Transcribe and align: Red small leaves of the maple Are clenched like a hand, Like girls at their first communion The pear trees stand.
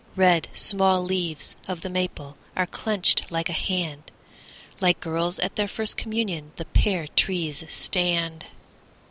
Red 0.15 0.47
small 0.55 1.03
leaves 1.03 1.55
of 1.67 1.81
the 1.81 1.89
maple 1.91 2.35
Are 2.55 2.65
clenched 2.65 3.31
like 3.31 3.49
a 3.49 3.53
hand, 3.53 4.09
Like 4.79 4.99
girls 4.99 5.37
at 5.37 5.57
their 5.57 5.67
first 5.67 5.95
communion 5.95 6.53
The 6.55 6.65
pear 6.65 7.05
trees 7.07 7.63
stand. 7.71 8.47